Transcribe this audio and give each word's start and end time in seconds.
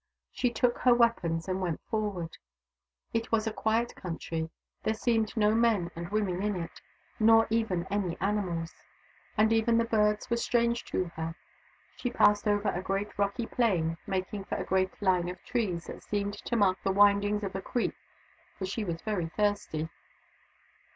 She 0.31 0.49
took 0.49 0.79
her 0.79 0.95
weapons 0.95 1.47
and 1.47 1.61
went 1.61 1.79
forward. 1.87 2.35
It 3.13 3.31
was 3.31 3.45
a 3.45 3.53
quiet 3.53 3.95
country. 3.95 4.49
There 4.81 4.95
seemed 4.95 5.37
no 5.37 5.53
men 5.53 5.91
and 5.95 6.09
women 6.09 6.41
in 6.41 6.55
it, 6.55 6.81
nor 7.19 7.45
even 7.51 7.85
any 7.91 8.17
animals; 8.19 8.73
and 9.37 9.53
even 9.53 9.77
the 9.77 9.85
birds 9.85 10.27
were 10.27 10.37
strange 10.37 10.85
to 10.85 11.11
her. 11.17 11.35
She 11.97 12.09
passed 12.09 12.47
over 12.47 12.69
a 12.69 12.81
great 12.81 13.15
rocky 13.19 13.45
plain, 13.45 13.99
making 14.07 14.45
for 14.45 14.55
a 14.55 14.65
green 14.65 14.89
line 15.01 15.29
of 15.29 15.39
trees 15.43 15.85
that 15.85 16.01
seemed 16.01 16.33
to 16.45 16.55
mark 16.55 16.79
the 16.81 16.91
windings 16.91 17.43
of 17.43 17.53
a 17.55 17.61
creek, 17.61 17.93
for 18.57 18.65
she 18.65 18.83
was 18.83 19.03
very 19.03 19.27
thirsty. 19.27 19.87